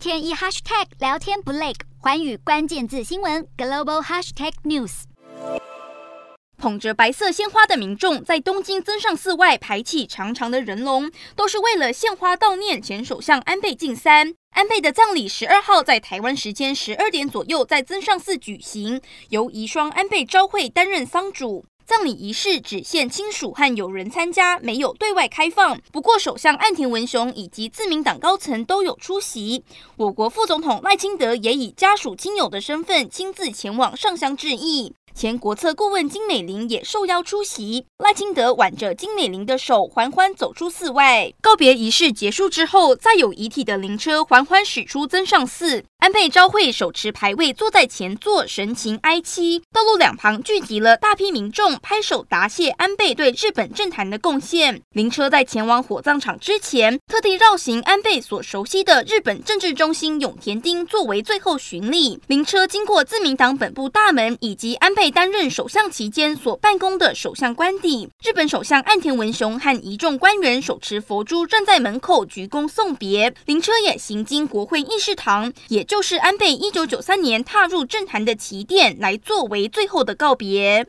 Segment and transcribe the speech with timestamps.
[0.00, 5.02] 天一 hashtag 聊天不累，环宇关键字新闻 global hashtag news。
[6.56, 14.32] 捧着白色鲜花的民众在东京增上寺外排起长长的人龙，都是为了献花悼念前首相安倍晋三。
[14.52, 21.66] 安倍的葬礼十二号在台湾时间十二点左右在增上寺举行，由遗孀安倍昭惠担任丧主。
[21.90, 25.76] 葬礼仪式只限亲属和友人参加，没有对外开放。
[25.90, 29.64] 不过，首相岸田文雄以及自民党高层都有出席。
[29.96, 34.94] 我国副总统赖清德也以家属亲友的身份亲自前往上香致意。
[35.12, 41.32] 前国策顾问金美玲也受邀出席，赖清德挽着金美玲的手，缓缓走出寺外。
[41.42, 45.82] 告别仪式结束之后，再有遗体的灵车缓缓驶出增上寺。
[46.00, 49.62] 安倍昭惠手持牌位坐在前座，神情哀戚。
[49.70, 54.80] 道路两旁聚集了大批民众，拍手答谢安倍对日本政坛的贡献。
[54.92, 62.18] 灵车在前往火葬场之前，特地绕行安倍所熟悉的日本政治中心永田町，作为最后巡礼。
[62.28, 68.08] 灵车经过自民党本部大门以及安倍担任首相期间所办公的首相官邸。
[68.22, 73.34] 日本首相岸田文雄和一众官员手持佛珠站在门口鞠躬送别。
[73.44, 75.86] 灵车也行经国会议事堂，也。
[75.90, 80.86] 就是安倍一九九三年踏入政坛的起点，来作为最后的告别。